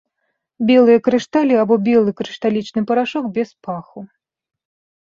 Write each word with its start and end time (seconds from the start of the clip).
Белыя 0.69 0.99
крышталі 1.07 1.55
або 1.65 1.75
белы 1.89 2.11
крышталічны 2.23 2.81
парашок 2.89 3.25
без 3.39 3.49
паху. 3.71 3.99